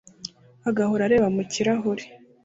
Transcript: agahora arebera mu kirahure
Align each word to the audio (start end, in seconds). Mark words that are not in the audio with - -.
agahora 0.69 1.01
arebera 1.05 1.29
mu 1.35 1.43
kirahure 1.51 2.05